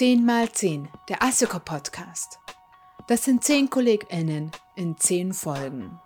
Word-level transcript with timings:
10 0.00 0.24
mal 0.24 0.50
10, 0.50 0.88
der 1.10 1.22
Asseko 1.22 1.58
Podcast. 1.58 2.38
Das 3.06 3.22
sind 3.22 3.44
10 3.44 3.68
KollegInnen 3.68 4.50
in 4.74 4.96
10 4.96 5.34
Folgen. 5.34 6.00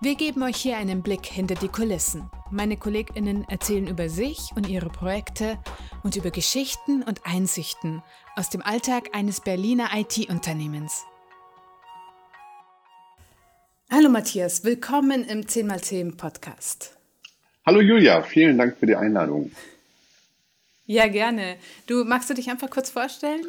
Wir 0.00 0.14
geben 0.14 0.44
euch 0.44 0.58
hier 0.58 0.76
einen 0.76 1.02
Blick 1.02 1.26
hinter 1.26 1.56
die 1.56 1.66
Kulissen. 1.66 2.30
Meine 2.52 2.76
KollegInnen 2.76 3.42
erzählen 3.48 3.88
über 3.88 4.08
sich 4.08 4.50
und 4.54 4.68
ihre 4.68 4.88
Projekte 4.88 5.58
und 6.04 6.14
über 6.14 6.30
Geschichten 6.30 7.02
und 7.02 7.26
Einsichten 7.26 8.04
aus 8.36 8.50
dem 8.50 8.62
Alltag 8.62 9.08
eines 9.12 9.40
Berliner 9.40 9.88
IT-Unternehmens. 9.92 11.06
Hallo 13.90 14.10
Matthias, 14.10 14.62
willkommen 14.62 15.24
im 15.24 15.40
10x10 15.40 16.16
Podcast. 16.16 16.96
Hallo 17.66 17.80
Julia, 17.80 18.22
vielen 18.22 18.58
Dank 18.58 18.76
für 18.76 18.86
die 18.86 18.94
Einladung. 18.94 19.50
Ja, 20.90 21.06
gerne. 21.06 21.54
Du 21.86 22.02
magst 22.02 22.28
du 22.30 22.34
dich 22.34 22.50
einfach 22.50 22.68
kurz 22.68 22.90
vorstellen? 22.90 23.42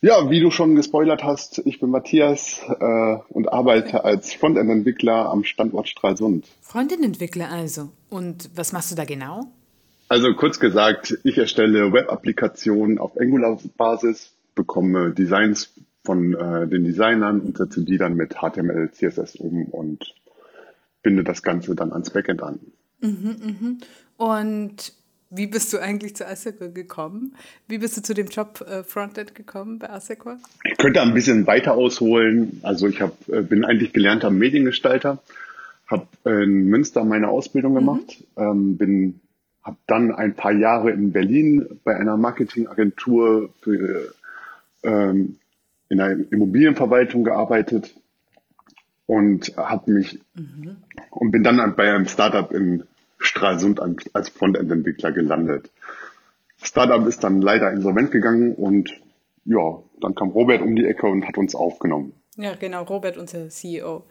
Ja, 0.00 0.30
wie 0.30 0.38
du 0.38 0.52
schon 0.52 0.76
gespoilert 0.76 1.24
hast, 1.24 1.58
ich 1.64 1.80
bin 1.80 1.90
Matthias 1.90 2.60
äh, 2.78 3.16
und 3.30 3.52
arbeite 3.52 4.04
als 4.04 4.34
Frontend-Entwickler 4.34 5.30
am 5.30 5.42
Standort 5.42 5.88
Stralsund. 5.88 6.46
Frontend-Entwickler 6.60 7.50
also. 7.50 7.88
Und 8.08 8.50
was 8.54 8.72
machst 8.72 8.92
du 8.92 8.94
da 8.94 9.04
genau? 9.04 9.46
Also 10.08 10.32
kurz 10.34 10.60
gesagt, 10.60 11.18
ich 11.24 11.38
erstelle 11.38 11.92
Web-Applikationen 11.92 12.98
auf 12.98 13.18
Angular-Basis, 13.20 14.32
bekomme 14.54 15.10
Designs 15.10 15.74
von 16.04 16.34
äh, 16.34 16.68
den 16.68 16.84
Designern 16.84 17.40
und 17.40 17.58
setze 17.58 17.82
die 17.82 17.98
dann 17.98 18.14
mit 18.14 18.36
HTML, 18.36 18.92
CSS 18.92 19.34
um 19.34 19.64
und 19.64 20.14
binde 21.02 21.24
das 21.24 21.42
Ganze 21.42 21.74
dann 21.74 21.92
ans 21.92 22.10
Backend 22.10 22.44
an. 22.44 22.60
Mhm, 23.00 23.36
mhm. 23.42 23.78
Und 24.16 24.92
wie 25.30 25.46
bist 25.46 25.72
du 25.72 25.78
eigentlich 25.78 26.16
zu 26.16 26.26
Asseco 26.26 26.70
gekommen? 26.70 27.34
Wie 27.66 27.78
bist 27.78 27.96
du 27.96 28.02
zu 28.02 28.14
dem 28.14 28.28
Job 28.28 28.64
äh, 28.66 28.82
Frontend 28.82 29.34
gekommen 29.34 29.78
bei 29.78 29.90
Asseco? 29.90 30.36
Ich 30.64 30.78
könnte 30.78 31.02
ein 31.02 31.14
bisschen 31.14 31.46
weiter 31.46 31.74
ausholen. 31.74 32.60
Also 32.62 32.88
ich 32.88 33.00
hab, 33.00 33.28
äh, 33.28 33.42
bin 33.42 33.64
eigentlich 33.64 33.92
gelernter 33.92 34.30
Mediengestalter, 34.30 35.22
habe 35.86 36.06
in 36.24 36.68
Münster 36.68 37.04
meine 37.04 37.28
Ausbildung 37.28 37.72
mhm. 37.72 37.76
gemacht, 37.76 38.24
mhm. 38.36 38.42
ähm, 38.42 38.76
bin 38.78 39.20
habe 39.68 39.76
dann 39.86 40.14
ein 40.14 40.34
paar 40.34 40.52
Jahre 40.52 40.92
in 40.92 41.12
Berlin 41.12 41.80
bei 41.84 41.94
einer 41.94 42.16
Marketingagentur 42.16 43.50
für, 43.60 44.14
ähm, 44.82 45.36
in 45.90 46.00
einer 46.00 46.24
Immobilienverwaltung 46.32 47.22
gearbeitet 47.22 47.94
und 49.04 49.54
habe 49.58 49.90
mich 49.90 50.20
mhm. 50.34 50.76
und 51.10 51.32
bin 51.32 51.42
dann 51.42 51.76
bei 51.76 51.92
einem 51.92 52.06
Startup 52.06 52.50
in 52.50 52.84
Stralsund 53.18 53.80
als 53.80 54.28
Frontend-Entwickler 54.28 55.12
gelandet. 55.12 55.70
Startup 56.62 57.06
ist 57.06 57.22
dann 57.22 57.40
leider 57.40 57.70
insolvent 57.72 58.10
gegangen 58.10 58.54
und 58.54 58.90
ja, 59.44 59.82
dann 60.00 60.14
kam 60.14 60.30
Robert 60.30 60.62
um 60.62 60.76
die 60.76 60.86
Ecke 60.86 61.06
und 61.06 61.26
hat 61.26 61.38
uns 61.38 61.54
aufgenommen. 61.54 62.12
Ja, 62.36 62.54
genau, 62.54 62.82
Robert, 62.84 63.16
unser 63.16 63.48
CEO. 63.48 64.04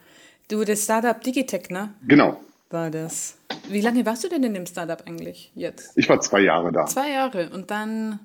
Du, 0.49 0.63
das 0.63 0.83
Startup 0.83 1.19
Digitech, 1.21 1.69
ne? 1.69 1.93
Genau. 2.07 2.39
War 2.69 2.89
das. 2.91 3.37
Wie 3.69 3.81
lange 3.81 4.05
warst 4.05 4.23
du 4.23 4.29
denn 4.29 4.43
in 4.43 4.53
dem 4.53 4.65
Startup 4.65 5.01
eigentlich 5.05 5.51
jetzt? 5.55 5.97
Ich 5.97 6.09
war 6.09 6.19
zwei 6.19 6.41
Jahre 6.41 6.71
da. 6.71 6.85
Zwei 6.85 7.11
Jahre 7.11 7.49
und 7.49 7.71
dann 7.71 8.19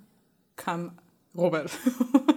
kam 0.57 0.93
Robert. 1.37 1.71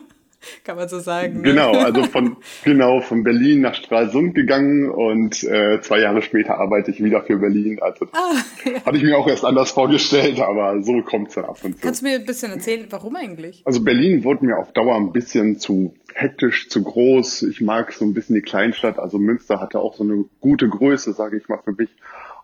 kann 0.66 0.75
man 0.77 0.89
so 0.89 0.99
sagen. 0.99 1.41
Ne? 1.41 1.44
Genau, 1.44 1.71
also 1.71 2.03
von, 2.03 2.38
genau, 2.63 2.99
von 3.02 3.23
Berlin 3.23 3.61
nach 3.61 3.75
Stralsund 3.75 4.35
gegangen 4.35 4.89
und 4.89 5.44
äh, 5.44 5.80
zwei 5.81 5.99
Jahre 5.99 6.22
später 6.22 6.57
arbeite 6.57 6.91
ich 6.91 7.03
wieder 7.03 7.22
für 7.22 7.38
Berlin. 7.38 7.80
Also 7.81 8.07
ah, 8.11 8.33
ja. 8.66 8.83
hatte 8.85 8.97
ich 8.97 9.03
mir 9.03 9.17
auch 9.17 9.27
erst 9.27 9.45
anders 9.45 9.72
vorgestellt, 9.72 10.39
aber 10.39 10.81
so 10.81 11.02
kommt 11.03 11.30
es 11.30 11.35
dann 11.35 11.45
ab 11.45 11.57
und 11.63 11.75
zu. 11.75 11.81
Kannst 11.81 12.02
du 12.02 12.07
mir 12.07 12.16
ein 12.16 12.25
bisschen 12.25 12.52
erzählen, 12.52 12.88
warum 12.89 13.16
eigentlich? 13.16 13.61
Also 13.66 13.83
Berlin 13.83 14.23
wurde 14.23 14.45
mir 14.45 14.57
auf 14.57 14.73
Dauer 14.73 14.95
ein 14.95 15.13
bisschen 15.13 15.59
zu 15.59 15.94
hektisch, 16.13 16.69
zu 16.69 16.83
groß. 16.83 17.44
Ich 17.44 17.61
mag 17.61 17.94
so 17.94 18.03
ein 18.03 18.13
bisschen 18.13 18.35
die 18.35 18.41
Kleinstadt. 18.41 19.00
Also 19.00 19.19
Münster 19.19 19.62
hatte 19.62 19.79
auch 19.79 19.95
so 19.95 20.03
eine 20.03 20.25
gute 20.39 20.68
Größe, 20.68 21.13
sage 21.13 21.38
ich 21.38 21.47
mal 21.47 21.59
für 21.63 21.73
mich. 21.73 21.89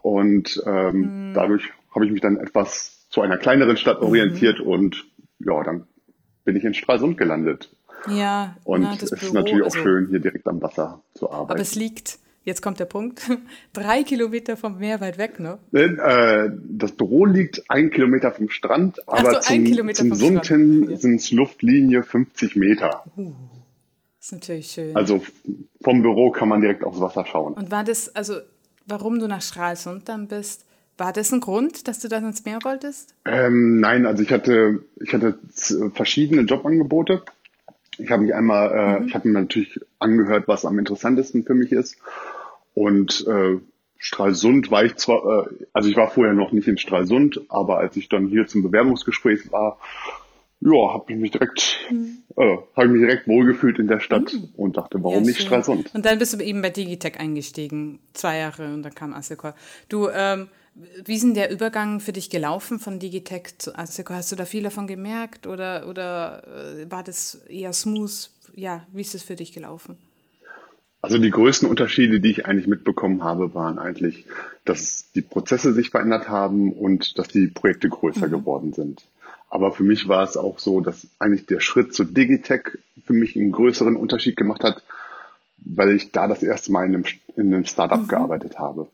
Und 0.01 0.63
ähm, 0.66 0.94
hm. 0.94 1.31
dadurch 1.34 1.72
habe 1.94 2.06
ich 2.06 2.12
mich 2.12 2.22
dann 2.22 2.38
etwas 2.38 3.07
zu 3.09 3.22
einer 3.22 3.38
kleineren 3.38 3.78
Stadt 3.78 4.01
orientiert 4.01 4.59
mhm. 4.59 4.68
und 4.68 5.06
ja, 5.40 5.62
dann 5.63 5.85
bin 6.45 6.56
ich 6.56 6.63
in 6.63 6.74
Stralsund 6.74 7.18
gelandet. 7.18 7.69
Ja, 8.07 8.56
und 8.63 8.81
na, 8.81 8.94
es 8.95 9.12
ist 9.12 9.34
natürlich 9.34 9.62
auch 9.62 9.66
also, 9.66 9.79
schön, 9.79 10.07
hier 10.09 10.19
direkt 10.19 10.47
am 10.47 10.62
Wasser 10.62 11.01
zu 11.13 11.29
arbeiten. 11.29 11.51
Aber 11.51 11.59
es 11.59 11.75
liegt, 11.75 12.19
jetzt 12.44 12.62
kommt 12.62 12.79
der 12.79 12.85
Punkt, 12.85 13.22
drei 13.73 14.03
Kilometer 14.03 14.57
vom 14.57 14.78
Meer 14.79 15.01
weit 15.01 15.17
weg, 15.17 15.39
ne? 15.39 15.59
Äh, 15.73 16.50
das 16.69 16.94
Büro 16.94 17.25
liegt 17.25 17.63
ein 17.69 17.91
Kilometer 17.91 18.31
vom 18.31 18.50
Strand, 18.50 19.07
aber 19.07 19.41
so, 19.41 19.56
zum, 19.56 19.94
zum 19.94 20.13
Sund 20.16 20.47
hin 20.47 20.97
sind 20.97 21.16
es 21.16 21.31
Luftlinie 21.31 22.03
50 22.03 22.56
Meter. 22.56 23.03
Uh, 23.17 23.34
das 24.18 24.28
ist 24.28 24.31
natürlich 24.33 24.68
schön. 24.68 24.95
Also 24.95 25.23
vom 25.81 26.01
Büro 26.01 26.31
kann 26.31 26.50
man 26.50 26.62
direkt 26.62 26.83
aufs 26.83 27.00
Wasser 27.00 27.25
schauen. 27.25 27.53
Und 27.53 27.72
war 27.72 27.83
das, 27.83 28.16
also 28.16 28.35
warum 28.85 29.19
du 29.19 29.28
nach 29.28 29.41
Stralsund 29.41 30.09
dann 30.09 30.28
bist, 30.28 30.66
war 30.97 31.13
das 31.13 31.31
ein 31.31 31.39
Grund, 31.39 31.88
dass 31.88 32.00
du 32.00 32.07
dann 32.07 32.25
ins 32.25 32.45
Meer 32.45 32.59
wolltest? 32.63 33.16
Ähm, 33.25 33.79
nein, 33.79 34.06
also 34.06 34.22
ich 34.22 34.31
hatte, 34.31 34.83
ich 35.00 35.13
hatte 35.13 35.39
verschiedene 35.94 36.41
Jobangebote 36.41 37.23
ich 38.01 38.12
habe 38.12 38.23
mich 38.23 38.34
einmal, 38.34 38.72
äh, 38.72 39.00
mhm. 39.00 39.07
ich 39.07 39.16
habe 39.16 39.28
mir 39.28 39.39
natürlich 39.39 39.79
angehört, 40.00 40.47
was 40.47 40.66
am 40.66 40.79
interessantesten 40.79 41.44
für 41.44 41.53
mich 41.53 41.72
ist. 41.72 41.97
Und 42.73 43.25
äh, 43.28 43.59
Stralsund 43.97 44.72
war 44.72 44.84
ich 44.84 44.95
zwar, 44.95 45.47
äh, 45.47 45.66
also 45.73 45.89
ich 45.89 45.95
war 45.95 46.09
vorher 46.09 46.34
noch 46.34 46.51
nicht 46.51 46.67
in 46.67 46.78
Stralsund, 46.78 47.41
aber 47.50 47.78
als 47.78 47.95
ich 47.97 48.09
dann 48.09 48.28
hier 48.28 48.47
zum 48.47 48.63
Bewerbungsgespräch 48.63 49.51
war, 49.51 49.78
ja, 50.62 50.94
habe 50.94 51.12
ich 51.12 51.17
mich 51.17 51.31
direkt, 51.31 51.79
mhm. 51.89 52.19
äh, 52.38 52.57
habe 52.75 52.85
ich 52.85 52.91
mich 52.91 53.01
direkt 53.01 53.28
wohlgefühlt 53.28 53.79
in 53.79 53.88
der 53.88 54.00
Stadt 54.00 54.33
mhm. 54.33 54.50
und 54.56 54.78
dachte, 54.78 55.03
warum 55.03 55.23
ja, 55.23 55.29
nicht 55.29 55.41
Stralsund? 55.41 55.94
Und 55.94 56.06
dann 56.06 56.19
bist 56.19 56.33
du 56.33 56.44
eben 56.44 56.62
bei 56.62 56.69
Digitech 56.69 57.19
eingestiegen, 57.19 58.00
zwei 58.13 58.38
Jahre 58.38 58.73
und 58.73 58.83
dann 58.83 58.94
kam 58.94 59.13
Assecor. 59.13 59.56
Du, 59.89 60.07
ähm, 60.09 60.47
wie 60.73 61.15
ist 61.15 61.23
denn 61.23 61.33
der 61.33 61.51
Übergang 61.51 61.99
für 61.99 62.13
dich 62.13 62.29
gelaufen 62.29 62.79
von 62.79 62.99
Digitech 62.99 63.57
zu 63.57 63.77
Asseco? 63.77 64.13
Hast 64.13 64.31
du 64.31 64.35
da 64.35 64.45
viel 64.45 64.63
davon 64.63 64.87
gemerkt 64.87 65.45
oder, 65.47 65.87
oder 65.87 66.43
äh, 66.47 66.89
war 66.89 67.03
das 67.03 67.35
eher 67.49 67.73
smooth? 67.73 68.29
Ja, 68.55 68.85
wie 68.91 69.01
ist 69.01 69.15
es 69.15 69.23
für 69.23 69.35
dich 69.35 69.53
gelaufen? 69.53 69.97
Also 71.01 71.17
die 71.17 71.31
größten 71.31 71.67
Unterschiede, 71.67 72.19
die 72.19 72.29
ich 72.29 72.45
eigentlich 72.45 72.67
mitbekommen 72.67 73.23
habe, 73.23 73.53
waren 73.55 73.79
eigentlich, 73.79 74.25
dass 74.65 75.11
die 75.15 75.21
Prozesse 75.21 75.73
sich 75.73 75.89
verändert 75.89 76.29
haben 76.29 76.71
und 76.71 77.17
dass 77.17 77.27
die 77.27 77.47
Projekte 77.47 77.89
größer 77.89 78.27
mhm. 78.27 78.31
geworden 78.31 78.73
sind. 78.73 79.03
Aber 79.49 79.73
für 79.73 79.83
mich 79.83 80.07
war 80.07 80.23
es 80.23 80.38
auch 80.38 80.59
so, 80.59 80.79
dass 80.79 81.07
eigentlich 81.19 81.47
der 81.47 81.59
Schritt 81.59 81.93
zu 81.93 82.03
Digitech 82.05 82.77
für 83.03 83.13
mich 83.13 83.35
einen 83.35 83.51
größeren 83.51 83.95
Unterschied 83.95 84.38
gemacht 84.38 84.63
hat, 84.63 84.83
weil 85.57 85.95
ich 85.95 86.11
da 86.11 86.27
das 86.27 86.43
erste 86.43 86.71
Mal 86.71 86.85
in 86.85 86.95
einem, 86.95 87.05
in 87.35 87.53
einem 87.53 87.65
Startup 87.65 88.01
mhm. 88.01 88.07
gearbeitet 88.07 88.59
habe. 88.59 88.88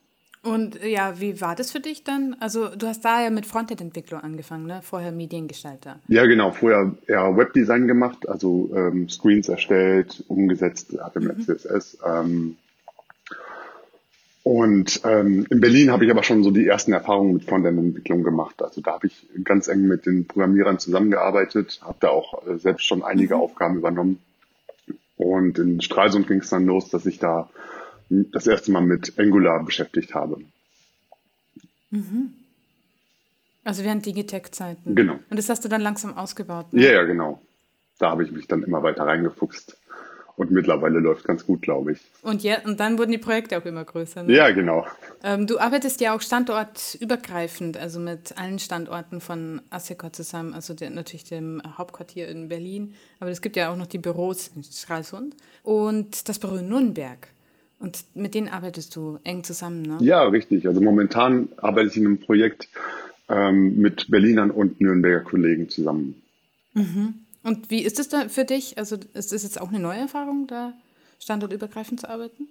Und 0.44 0.82
ja, 0.84 1.20
wie 1.20 1.42
war 1.42 1.56
das 1.56 1.72
für 1.72 1.80
dich 1.80 2.04
dann? 2.04 2.36
Also 2.40 2.70
du 2.70 2.88
hast 2.88 3.04
da 3.04 3.22
ja 3.24 3.30
mit 3.30 3.46
Frontend-Entwicklung 3.46 4.22
angefangen, 4.22 4.66
ne? 4.66 4.82
Vorher 4.82 5.12
Mediengestalter. 5.12 6.00
Ja, 6.08 6.26
genau. 6.26 6.52
Vorher 6.52 6.94
eher 7.08 7.36
Webdesign 7.36 7.88
gemacht, 7.88 8.30
also 8.30 8.70
ähm, 8.74 9.10
Screens 9.10 9.50
erstellt, 9.50 10.24
umgesetzt, 10.28 10.92
HTML, 10.92 11.36
mhm. 11.36 11.44
CSS. 11.44 11.98
Ähm, 12.06 12.58
und 14.44 15.02
ähm, 15.04 15.46
in 15.50 15.60
Berlin 15.60 15.92
habe 15.92 16.06
ich 16.06 16.12
aber 16.12 16.24
schon 16.24 16.42
so 16.42 16.52
die 16.52 16.66
ersten 16.66 16.94
Erfahrungen 16.94 17.34
mit 17.34 17.44
Frontend-Entwicklung 17.44 18.24
gemacht. 18.24 18.62
Also 18.62 18.80
da 18.80 18.94
habe 18.94 19.08
ich 19.08 19.28
ganz 19.44 19.68
eng 19.68 19.82
mit 19.82 20.06
den 20.06 20.26
Programmierern 20.26 20.80
zusammengearbeitet, 20.80 21.82
habe 21.84 21.98
da 22.00 22.10
auch 22.10 22.48
äh, 22.48 22.58
selbst 22.58 22.86
schon 22.86 23.04
einige 23.04 23.36
mhm. 23.36 23.42
Aufgaben 23.42 23.76
übernommen. 23.76 24.20
Und 25.18 25.60
in 25.60 25.82
Stralsund 25.82 26.28
ging 26.28 26.40
es 26.40 26.50
dann 26.50 26.66
los, 26.66 26.90
dass 26.90 27.06
ich 27.06 27.20
da 27.20 27.50
das 28.10 28.48
erste 28.48 28.72
Mal 28.72 28.82
mit 28.82 29.18
Angular 29.18 29.64
beschäftigt 29.64 30.14
habe. 30.16 30.40
Mhm. 31.92 32.34
Also 33.64 33.84
während 33.84 34.06
Digitech-Zeiten. 34.06 34.96
Genau. 34.96 35.20
Und 35.30 35.38
das 35.38 35.50
hast 35.50 35.66
du 35.66 35.70
dann 35.70 35.82
langsam 35.82 36.16
ausgebaut. 36.16 36.72
Ne? 36.72 36.84
Ja, 36.84 36.94
ja, 36.94 37.04
genau. 37.04 37.42
Da 38.00 38.12
habe 38.12 38.24
ich 38.24 38.32
mich 38.32 38.48
dann 38.48 38.64
immer 38.64 38.82
weiter 38.84 39.04
reingefuchst. 39.04 39.78
Und 40.38 40.52
mittlerweile 40.52 41.00
läuft 41.00 41.26
ganz 41.26 41.46
gut, 41.48 41.64
glaube 41.64 41.94
ich. 41.94 42.00
Und, 42.22 42.44
ja, 42.44 42.60
und 42.64 42.80
dann 42.80 43.00
wurden 43.00 43.12
die 43.12 43.18
Projekte 43.18 43.58
auch 43.58 43.66
immer 43.66 43.84
größer. 43.84 44.22
Ne? 44.22 44.36
Ja, 44.36 44.52
genau. 44.52 44.86
Ähm, 45.24 45.48
du 45.48 45.58
arbeitest 45.58 46.00
ja 46.00 46.16
auch 46.16 46.22
standortübergreifend, 46.22 47.76
also 47.76 48.00
mit 48.00 48.38
allen 48.38 48.60
Standorten 48.60 49.20
von 49.20 49.64
Assecor 49.72 50.14
zusammen, 50.14 50.54
also 50.54 50.76
der, 50.76 50.92
natürlich 50.92 51.24
dem 51.24 51.60
Hauptquartier 51.78 52.28
in 52.28 52.50
Berlin, 52.50 52.94
aber 53.20 53.32
es 53.32 53.42
gibt 53.42 53.56
ja 53.56 53.72
auch 53.72 53.76
noch 53.76 53.88
die 53.88 53.98
Büros 53.98 54.52
in 54.56 54.64
Stralsund 54.64 55.36
und 55.64 56.30
das 56.30 56.38
Büro 56.38 56.58
in 56.58 56.70
Nürnberg. 56.70 57.30
Und 57.80 58.06
mit 58.16 58.34
denen 58.34 58.48
arbeitest 58.48 58.96
du 58.96 59.20
eng 59.24 59.44
zusammen, 59.44 59.84
ne? 59.84 59.98
Ja, 60.02 60.24
richtig. 60.24 60.68
Also 60.68 60.82
momentan 60.82 61.50
arbeite 61.58 61.90
ich 61.90 61.98
in 61.98 62.06
einem 62.06 62.20
Projekt 62.20 62.70
ähm, 63.30 63.78
mit 63.78 64.10
Berlinern 64.10 64.52
und 64.52 64.82
Nürnberger 64.82 65.24
Kollegen 65.24 65.70
zusammen. 65.70 66.22
Mhm. 66.74 67.14
Und 67.44 67.70
wie 67.70 67.84
ist 67.84 68.00
es 68.00 68.10
da 68.10 68.30
für 68.30 68.46
dich? 68.46 68.78
Also 68.78 68.98
ist 69.14 69.32
es 69.32 69.44
jetzt 69.44 69.62
auch 69.62 69.70
eine 69.70 69.80
neue 69.80 70.00
Erfahrung, 70.00 70.48
da 70.48 70.74
standortübergreifend 71.20 72.00
zu 72.02 72.10
arbeiten? 72.10 72.48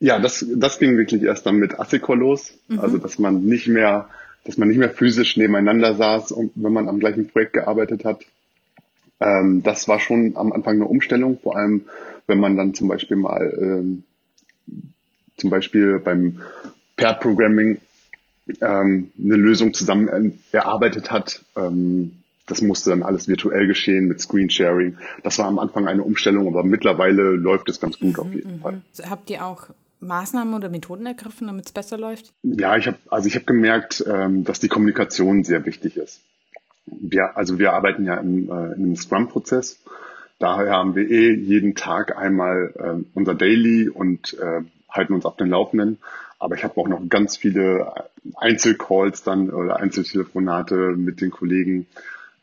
Ja, 0.00 0.18
das, 0.18 0.44
das 0.56 0.78
ging 0.78 0.96
wirklich 0.96 1.22
erst 1.22 1.46
dann 1.46 1.56
mit 1.56 1.78
Assecor 1.78 2.16
los. 2.16 2.54
Mhm. 2.68 2.80
Also, 2.80 2.98
dass 2.98 3.18
man 3.18 3.44
nicht 3.44 3.68
mehr 3.68 4.08
dass 4.44 4.58
man 4.58 4.68
nicht 4.68 4.78
mehr 4.78 4.90
physisch 4.90 5.36
nebeneinander 5.36 5.94
saß 5.94 6.32
und 6.32 6.52
wenn 6.56 6.72
man 6.72 6.88
am 6.88 6.98
gleichen 6.98 7.28
Projekt 7.28 7.52
gearbeitet 7.52 8.04
hat. 8.04 8.24
Ähm, 9.20 9.62
das 9.62 9.86
war 9.88 10.00
schon 10.00 10.36
am 10.36 10.52
Anfang 10.52 10.76
eine 10.76 10.86
Umstellung, 10.86 11.38
vor 11.40 11.56
allem 11.56 11.82
wenn 12.26 12.40
man 12.40 12.56
dann 12.56 12.74
zum 12.74 12.88
Beispiel 12.88 13.16
mal 13.16 13.56
ähm, 13.60 14.04
zum 15.36 15.50
Beispiel 15.50 15.98
beim 15.98 16.40
Pair 16.96 17.14
Programming 17.14 17.80
ähm, 18.60 19.10
eine 19.18 19.36
Lösung 19.36 19.74
zusammen 19.74 20.38
erarbeitet 20.52 21.10
hat. 21.10 21.44
Ähm, 21.56 22.18
das 22.46 22.60
musste 22.60 22.90
dann 22.90 23.02
alles 23.02 23.28
virtuell 23.28 23.66
geschehen 23.66 24.08
mit 24.08 24.20
Screensharing. 24.20 24.98
Das 25.22 25.38
war 25.38 25.46
am 25.46 25.58
Anfang 25.58 25.86
eine 25.86 26.02
Umstellung, 26.02 26.48
aber 26.48 26.64
mittlerweile 26.64 27.30
läuft 27.30 27.68
es 27.68 27.80
ganz 27.80 27.98
gut 27.98 28.16
mhm, 28.16 28.20
auf 28.20 28.32
jeden 28.34 28.56
mhm. 28.56 28.60
Fall. 28.60 28.82
Habt 29.08 29.30
ihr 29.30 29.44
auch 29.44 29.68
Maßnahmen 30.00 30.52
oder 30.54 30.68
Methoden 30.68 31.06
ergriffen, 31.06 31.46
damit 31.46 31.66
es 31.66 31.72
besser 31.72 31.96
läuft? 31.96 32.32
Ja, 32.42 32.76
ich 32.76 32.88
habe 32.88 32.98
also 33.08 33.28
ich 33.28 33.36
habe 33.36 33.44
gemerkt, 33.44 34.04
ähm, 34.06 34.44
dass 34.44 34.58
die 34.58 34.68
Kommunikation 34.68 35.44
sehr 35.44 35.64
wichtig 35.64 35.96
ist. 35.96 36.20
Wir, 36.86 37.36
also 37.36 37.58
wir 37.60 37.72
arbeiten 37.72 38.04
ja 38.04 38.16
im, 38.16 38.50
äh, 38.50 38.72
im 38.74 38.96
Scrum-Prozess. 38.96 39.78
Daher 40.42 40.72
haben 40.72 40.96
wir 40.96 41.08
eh 41.08 41.34
jeden 41.34 41.76
Tag 41.76 42.18
einmal 42.18 42.72
äh, 42.76 43.04
unser 43.14 43.36
Daily 43.36 43.88
und 43.88 44.36
äh, 44.40 44.62
halten 44.90 45.14
uns 45.14 45.24
auf 45.24 45.36
den 45.36 45.50
Laufenden. 45.50 45.98
Aber 46.40 46.56
ich 46.56 46.64
habe 46.64 46.76
auch 46.80 46.88
noch 46.88 47.00
ganz 47.08 47.36
viele 47.36 47.92
Einzelcalls 48.34 49.22
dann 49.22 49.50
oder 49.50 49.76
Einzeltelefonate 49.76 50.96
mit 50.96 51.20
den 51.20 51.30
Kollegen, 51.30 51.86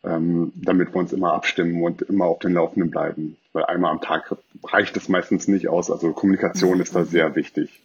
ähm, 0.06 0.54
damit 0.56 0.94
wir 0.94 0.96
uns 1.02 1.12
immer 1.12 1.34
abstimmen 1.34 1.84
und 1.84 2.02
immer 2.04 2.24
auf 2.28 2.40
den 2.40 2.54
Laufenden 2.54 2.90
bleiben. 2.90 3.36
Weil 3.52 3.66
einmal 3.66 3.92
am 3.92 4.00
Tag 4.00 4.34
reicht 4.64 4.96
es 4.96 5.10
meistens 5.10 5.50
nicht 5.50 5.68
aus. 5.68 5.92
Also 5.92 6.14
Kommunikation 6.14 6.80
ist 6.80 6.96
da 6.96 7.04
sehr 7.04 7.36
wichtig. 7.36 7.82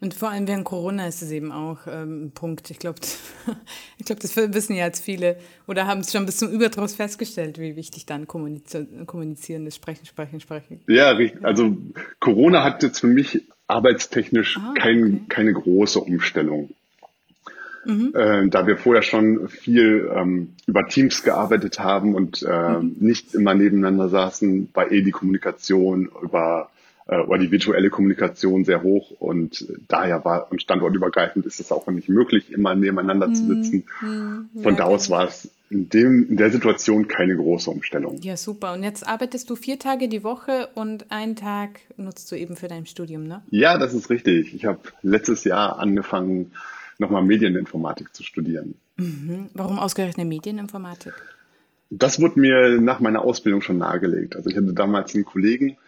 Und 0.00 0.14
vor 0.14 0.30
allem 0.30 0.46
während 0.46 0.64
Corona 0.64 1.08
ist 1.08 1.22
es 1.22 1.32
eben 1.32 1.50
auch 1.50 1.78
ähm, 1.88 2.26
ein 2.26 2.30
Punkt. 2.30 2.70
Ich 2.70 2.78
glaube, 2.78 3.00
ich 3.98 4.06
glaub, 4.06 4.20
das 4.20 4.36
wissen 4.36 4.76
ja 4.76 4.86
jetzt 4.86 5.04
viele 5.04 5.36
oder 5.66 5.86
haben 5.86 6.00
es 6.00 6.12
schon 6.12 6.24
bis 6.24 6.36
zum 6.38 6.50
Überdruss 6.50 6.94
festgestellt, 6.94 7.58
wie 7.58 7.74
wichtig 7.74 8.06
dann 8.06 8.26
kommunizieren 8.28 9.66
ist, 9.66 9.74
sprechen, 9.74 10.06
sprechen, 10.06 10.40
sprechen. 10.40 10.80
Ja, 10.86 11.10
richtig. 11.10 11.44
Also 11.44 11.76
Corona 12.20 12.62
hat 12.62 12.82
jetzt 12.84 13.00
für 13.00 13.08
mich 13.08 13.42
arbeitstechnisch 13.66 14.56
ah, 14.58 14.74
kein, 14.76 15.02
okay. 15.02 15.22
keine 15.28 15.52
große 15.52 15.98
Umstellung. 15.98 16.70
Mhm. 17.84 18.12
Äh, 18.14 18.48
da 18.48 18.66
wir 18.66 18.76
vorher 18.76 19.02
schon 19.02 19.48
viel 19.48 20.10
ähm, 20.14 20.54
über 20.66 20.86
Teams 20.86 21.22
gearbeitet 21.24 21.80
haben 21.80 22.14
und 22.14 22.42
äh, 22.42 22.78
mhm. 22.78 22.96
nicht 23.00 23.34
immer 23.34 23.54
nebeneinander 23.54 24.08
saßen, 24.08 24.68
war 24.74 24.92
eh 24.92 25.02
die 25.02 25.10
Kommunikation 25.10 26.10
über 26.22 26.70
äh, 27.08 27.26
war 27.26 27.38
die 27.38 27.50
virtuelle 27.50 27.88
Kommunikation 27.88 28.64
sehr 28.64 28.82
hoch 28.82 29.10
und 29.18 29.66
daher 29.88 30.24
war 30.26 30.52
und 30.52 30.60
standortübergreifend 30.60 31.46
ist 31.46 31.58
es 31.58 31.72
auch 31.72 31.86
nicht 31.88 32.10
möglich, 32.10 32.52
immer 32.52 32.74
nebeneinander 32.74 33.28
mhm. 33.28 33.34
zu 33.34 33.46
sitzen. 33.46 33.84
Mhm. 34.02 34.50
Von 34.62 34.74
ja, 34.74 34.78
da 34.78 34.84
aus 34.84 35.08
war 35.08 35.26
es 35.26 35.50
in, 35.70 35.88
dem, 35.88 36.28
in 36.28 36.36
der 36.36 36.50
Situation 36.50 37.08
keine 37.08 37.34
große 37.34 37.70
Umstellung. 37.70 38.18
Ja, 38.20 38.36
super. 38.36 38.74
Und 38.74 38.82
jetzt 38.82 39.08
arbeitest 39.08 39.48
du 39.48 39.56
vier 39.56 39.78
Tage 39.78 40.08
die 40.08 40.22
Woche 40.22 40.68
und 40.74 41.10
einen 41.10 41.34
Tag 41.34 41.80
nutzt 41.96 42.30
du 42.30 42.36
eben 42.36 42.56
für 42.56 42.68
dein 42.68 42.84
Studium, 42.84 43.26
ne? 43.26 43.42
Ja, 43.50 43.78
das 43.78 43.94
ist 43.94 44.10
richtig. 44.10 44.54
Ich 44.54 44.66
habe 44.66 44.80
letztes 45.02 45.44
Jahr 45.44 45.78
angefangen, 45.78 46.52
nochmal 46.98 47.22
Medieninformatik 47.22 48.14
zu 48.14 48.22
studieren. 48.22 48.74
Mhm. 48.96 49.48
Warum 49.54 49.78
ausgerechnet 49.78 50.26
Medieninformatik? 50.26 51.14
Das 51.90 52.20
wurde 52.20 52.38
mir 52.38 52.80
nach 52.82 53.00
meiner 53.00 53.22
Ausbildung 53.22 53.62
schon 53.62 53.78
nahegelegt. 53.78 54.36
Also 54.36 54.50
ich 54.50 54.56
hatte 54.56 54.74
damals 54.74 55.14
einen 55.14 55.24
Kollegen, 55.24 55.78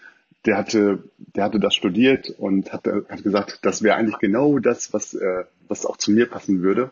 der 0.47 0.57
hatte, 0.57 1.05
der 1.17 1.45
hatte 1.45 1.61
das 1.61 1.75
studiert 1.75 2.31
und 2.31 2.73
hat, 2.73 2.87
hat 2.87 3.23
gesagt, 3.23 3.59
das 3.63 3.83
wäre 3.83 3.97
eigentlich 3.97 4.19
genau 4.19 4.59
das, 4.59 4.93
was, 4.93 5.15
äh, 5.15 5.45
was 5.69 5.85
auch 5.85 5.97
zu 5.97 6.11
mir 6.11 6.27
passen 6.27 6.63
würde. 6.63 6.91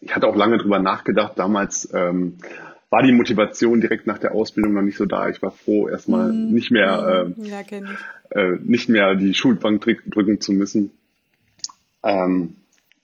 Ich 0.00 0.16
hatte 0.16 0.26
auch 0.26 0.36
lange 0.36 0.58
drüber 0.58 0.78
nachgedacht. 0.78 1.38
Damals 1.38 1.88
ähm, 1.92 2.38
war 2.90 3.02
die 3.02 3.12
Motivation 3.12 3.80
direkt 3.80 4.06
nach 4.06 4.18
der 4.18 4.34
Ausbildung 4.34 4.74
noch 4.74 4.82
nicht 4.82 4.96
so 4.96 5.06
da. 5.06 5.28
Ich 5.28 5.40
war 5.42 5.52
froh, 5.52 5.88
erstmal 5.88 6.32
mm, 6.32 6.52
nicht 6.52 6.70
mehr, 6.70 7.26
mm, 7.36 7.42
äh, 7.42 7.48
ja, 7.48 7.60
äh, 8.30 8.58
nicht 8.62 8.88
mehr 8.88 9.14
die 9.14 9.34
Schulbank 9.34 9.82
drücken 10.06 10.40
zu 10.40 10.52
müssen. 10.52 10.90
Ähm, 12.02 12.56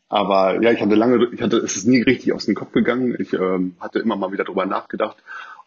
aber 0.08 0.62
ja, 0.62 0.72
ich 0.72 0.80
hatte 0.80 0.94
lange, 0.94 1.28
ich 1.32 1.42
hatte, 1.42 1.58
es 1.58 1.76
ist 1.76 1.86
nie 1.86 2.02
richtig 2.02 2.32
aus 2.32 2.46
dem 2.46 2.54
Kopf 2.54 2.72
gegangen. 2.72 3.16
Ich 3.18 3.32
ähm, 3.34 3.76
hatte 3.78 3.98
immer 3.98 4.16
mal 4.16 4.32
wieder 4.32 4.44
drüber 4.44 4.66
nachgedacht 4.66 5.18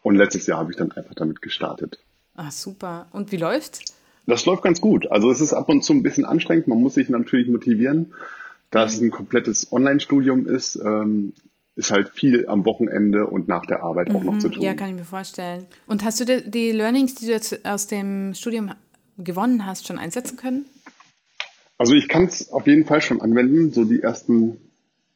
und 0.02 0.16
letztes 0.16 0.46
Jahr 0.46 0.58
habe 0.58 0.72
ich 0.72 0.76
dann 0.76 0.92
einfach 0.92 1.14
damit 1.14 1.40
gestartet. 1.40 1.98
Ah, 2.34 2.50
super. 2.50 3.06
Und 3.12 3.32
wie 3.32 3.36
läuft's? 3.36 3.94
Das 4.26 4.46
läuft 4.46 4.62
ganz 4.62 4.80
gut. 4.80 5.10
Also 5.10 5.30
es 5.30 5.40
ist 5.40 5.52
ab 5.52 5.68
und 5.68 5.82
zu 5.82 5.92
ein 5.92 6.02
bisschen 6.02 6.24
anstrengend. 6.24 6.68
Man 6.68 6.80
muss 6.80 6.94
sich 6.94 7.08
natürlich 7.08 7.48
motivieren. 7.48 8.14
Da 8.70 8.84
es 8.84 9.00
ein 9.00 9.10
komplettes 9.10 9.70
Online-Studium 9.72 10.46
ist, 10.46 10.76
ähm, 10.76 11.34
ist 11.74 11.90
halt 11.90 12.10
viel 12.10 12.48
am 12.48 12.64
Wochenende 12.64 13.26
und 13.26 13.48
nach 13.48 13.66
der 13.66 13.82
Arbeit 13.82 14.10
auch 14.10 14.22
noch 14.22 14.34
mhm. 14.34 14.40
zu 14.40 14.48
tun. 14.48 14.62
Ja, 14.62 14.74
kann 14.74 14.90
ich 14.90 14.94
mir 14.94 15.04
vorstellen. 15.04 15.66
Und 15.86 16.04
hast 16.04 16.20
du 16.20 16.24
die, 16.24 16.50
die 16.50 16.72
Learnings, 16.72 17.14
die 17.14 17.26
du 17.26 17.32
jetzt 17.32 17.64
aus 17.66 17.86
dem 17.86 18.34
Studium 18.34 18.72
gewonnen 19.18 19.66
hast, 19.66 19.86
schon 19.86 19.98
einsetzen 19.98 20.36
können? 20.36 20.66
Also 21.78 21.94
ich 21.94 22.08
kann 22.08 22.24
es 22.24 22.52
auf 22.52 22.66
jeden 22.66 22.84
Fall 22.84 23.00
schon 23.02 23.20
anwenden, 23.20 23.72
so 23.72 23.84
die 23.84 24.00
ersten, 24.00 24.58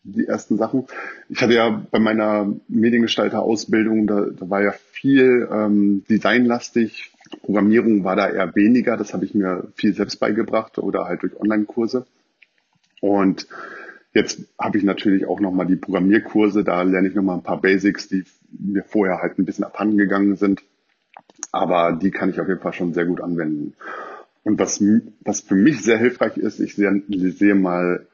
die 0.07 0.27
ersten 0.27 0.57
Sachen. 0.57 0.87
Ich 1.29 1.43
hatte 1.43 1.55
ja 1.55 1.83
bei 1.91 1.99
meiner 1.99 2.53
Mediengestalter-Ausbildung, 2.69 4.07
da, 4.07 4.27
da 4.27 4.51
war 4.51 4.63
ja 4.63 4.73
viel 4.73 5.49
ähm, 5.51 6.05
designlastig. 6.09 7.13
Programmierung 7.43 8.05
war 8.05 8.17
da 8.17 8.29
eher 8.29 8.55
weniger. 8.55 8.97
Das 8.97 9.13
habe 9.13 9.25
ich 9.25 9.35
mir 9.35 9.69
viel 9.75 9.95
selbst 9.95 10.21
beigebracht 10.21 10.79
oder 10.79 11.05
halt 11.05 11.23
durch 11.23 11.39
Online-Kurse. 11.39 12.07
Und 13.01 13.49
jetzt 14.15 14.41
habe 14.59 14.79
ich 14.79 14.85
natürlich 14.85 15.27
auch 15.27 15.41
nochmal 15.41 15.67
die 15.67 15.77
Programmierkurse. 15.77 16.63
Da 16.63 16.83
lerne 16.83 17.09
ich 17.09 17.15
nochmal 17.15 17.37
ein 17.37 17.43
paar 17.43 17.61
Basics, 17.61 18.09
die 18.09 18.25
mir 18.51 18.85
vorher 18.85 19.21
halt 19.21 19.39
ein 19.39 19.45
bisschen 19.45 19.65
abhanden 19.65 19.99
gegangen 19.99 20.37
sind. 20.37 20.63
Aber 21.53 21.93
die 21.93 22.11
kann 22.11 22.31
ich 22.31 22.41
auf 22.41 22.49
jeden 22.49 22.61
Fall 22.61 22.73
schon 22.73 22.95
sehr 22.95 23.07
gut 23.07 23.21
anwenden. 23.21 23.75
Und 24.45 24.61
was, 24.61 24.81
was 25.25 25.41
für 25.41 25.57
mich 25.57 25.83
sehr 25.83 25.99
hilfreich 25.99 26.37
ist, 26.37 26.61
ich 26.61 26.77
sehe, 26.77 27.03
sehe 27.09 27.57
mal 27.57 28.07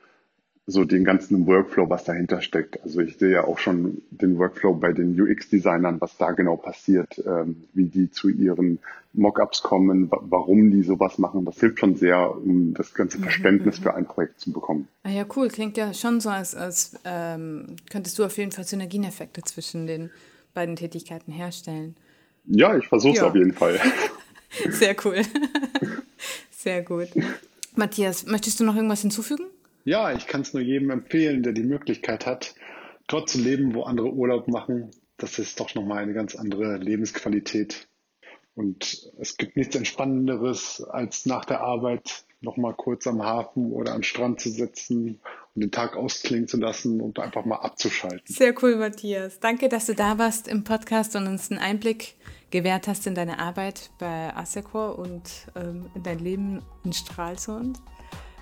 so 0.66 0.84
den 0.84 1.04
ganzen 1.04 1.46
Workflow, 1.46 1.90
was 1.90 2.04
dahinter 2.04 2.40
steckt. 2.40 2.80
Also 2.84 3.00
ich 3.00 3.16
sehe 3.16 3.32
ja 3.32 3.44
auch 3.44 3.58
schon 3.58 4.02
den 4.10 4.38
Workflow 4.38 4.74
bei 4.74 4.92
den 4.92 5.20
UX-Designern, 5.20 6.00
was 6.00 6.16
da 6.16 6.30
genau 6.30 6.56
passiert, 6.56 7.20
ähm, 7.26 7.64
wie 7.72 7.86
die 7.86 8.10
zu 8.10 8.28
ihren 8.28 8.78
Mockups 9.12 9.62
kommen, 9.62 10.08
warum 10.10 10.70
die 10.70 10.82
sowas 10.82 11.18
machen. 11.18 11.44
Das 11.44 11.58
hilft 11.58 11.80
schon 11.80 11.96
sehr, 11.96 12.36
um 12.36 12.74
das 12.74 12.94
ganze 12.94 13.18
mhm, 13.18 13.24
Verständnis 13.24 13.78
mhm. 13.78 13.82
für 13.82 13.94
ein 13.94 14.06
Projekt 14.06 14.40
zu 14.40 14.52
bekommen. 14.52 14.88
Ah 15.02 15.10
ja, 15.10 15.26
cool. 15.36 15.48
Klingt 15.48 15.76
ja 15.76 15.92
schon 15.92 16.20
so, 16.20 16.30
als, 16.30 16.54
als 16.54 16.96
ähm, 17.04 17.76
könntest 17.90 18.18
du 18.18 18.24
auf 18.24 18.38
jeden 18.38 18.52
Fall 18.52 18.64
Synergieneffekte 18.64 19.42
zwischen 19.42 19.86
den 19.86 20.10
beiden 20.54 20.76
Tätigkeiten 20.76 21.32
herstellen. 21.32 21.96
Ja, 22.46 22.76
ich 22.76 22.86
versuche 22.86 23.16
es 23.16 23.22
auf 23.22 23.34
jeden 23.34 23.52
Fall. 23.52 23.81
Sehr 24.70 24.94
cool. 25.04 25.22
Sehr 26.50 26.82
gut. 26.82 27.08
Matthias, 27.74 28.26
möchtest 28.26 28.60
du 28.60 28.64
noch 28.64 28.76
irgendwas 28.76 29.00
hinzufügen? 29.00 29.44
Ja, 29.84 30.12
ich 30.12 30.27
kann 30.27 30.43
es 30.43 30.55
nur 30.55 30.62
jedem 30.62 30.91
empfehlen, 30.91 31.43
der 31.43 31.53
die 31.53 31.65
Möglichkeit 31.65 32.27
hat, 32.27 32.55
dort 33.06 33.29
zu 33.29 33.39
leben, 33.39 33.74
wo 33.74 33.82
andere 33.82 34.12
Urlaub 34.12 34.48
machen. 34.48 34.91
Das 35.17 35.39
ist 35.39 35.60
doch 35.60 35.74
nochmal 35.74 36.03
eine 36.03 36.15
ganz 36.15 36.34
andere 36.34 36.77
Lebensqualität. 36.77 37.89
Und 38.55 39.10
es 39.19 39.36
gibt 39.39 39.56
nichts 39.56 39.74
Entspannenderes, 39.74 40.82
als 40.82 41.27
nach 41.27 41.44
der 41.44 41.60
Arbeit 41.62 42.24
nochmal 42.43 42.74
kurz 42.74 43.06
am 43.06 43.22
Hafen 43.22 43.72
oder 43.72 43.94
am 43.94 44.03
Strand 44.03 44.41
zu 44.41 44.51
sitzen 44.51 45.20
und 45.55 45.62
den 45.62 45.70
Tag 45.70 45.96
ausklingen 45.96 46.48
zu 46.48 46.58
lassen 46.58 47.01
und 47.01 47.19
einfach 47.19 47.44
mal 47.44 47.56
abzuschalten. 47.56 48.27
Sehr 48.27 48.55
cool, 48.62 48.77
Matthias. 48.77 49.41
Danke, 49.41 49.69
dass 49.69 49.86
du 49.86 49.94
da 49.94 50.19
warst 50.19 50.48
im 50.48 50.65
Podcast 50.65 51.17
und 51.17 51.27
uns 51.27 51.51
einen 51.51 51.60
Einblick 51.60 52.15
gewährt 52.51 52.89
hast 52.89 53.06
in 53.06 53.15
deine 53.15 53.39
Arbeit 53.39 53.91
bei 53.98 54.34
Assecor 54.34 54.98
und 54.98 55.22
ähm, 55.55 55.91
in 55.94 56.03
dein 56.03 56.19
Leben 56.19 56.62
in 56.84 56.93
Stralsund. 56.93 57.79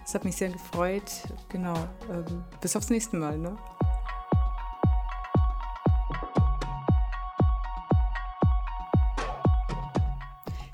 Es 0.04 0.14
hat 0.14 0.24
mich 0.24 0.36
sehr 0.36 0.50
gefreut. 0.50 1.10
Genau. 1.48 1.74
Ähm, 2.10 2.44
bis 2.60 2.76
aufs 2.76 2.90
nächste 2.90 3.16
Mal. 3.16 3.38
Ne? 3.38 3.56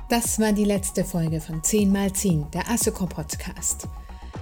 Das 0.09 0.39
war 0.39 0.53
die 0.53 0.65
letzte 0.65 1.05
Folge 1.05 1.41
von 1.41 1.63
10x10, 1.63 2.51
der 2.51 2.71
Assecor 2.71 3.09
Podcast. 3.09 3.89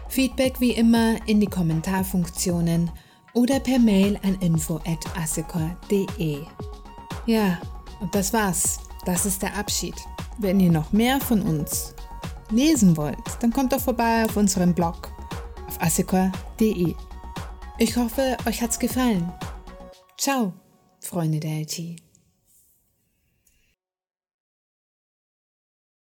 Feedback 0.08 0.60
wie 0.60 0.72
immer 0.72 1.16
in 1.26 1.40
die 1.40 1.46
Kommentarfunktionen 1.46 2.90
oder 3.32 3.60
per 3.60 3.78
Mail 3.78 4.18
an 4.22 4.34
info.assecor.de. 4.40 6.42
Ja, 7.26 7.58
und 8.00 8.14
das 8.14 8.34
war's. 8.34 8.78
Das 9.06 9.24
ist 9.24 9.40
der 9.42 9.56
Abschied. 9.56 9.94
Wenn 10.38 10.60
ihr 10.60 10.70
noch 10.70 10.92
mehr 10.92 11.18
von 11.18 11.40
uns 11.40 11.94
lesen 12.50 12.96
wollt, 12.96 13.16
dann 13.40 13.52
kommt 13.52 13.72
doch 13.72 13.80
vorbei 13.80 14.24
auf 14.24 14.36
unserem 14.36 14.74
Blog 14.74 15.10
auf 15.66 15.80
assecor.de. 15.80 16.94
Ich 17.78 17.96
hoffe, 17.96 18.36
euch 18.46 18.62
hat's 18.62 18.78
gefallen. 18.78 19.32
Ciao, 20.16 20.52
Freunde 21.00 21.40
der 21.40 21.62
IT. 21.62 22.03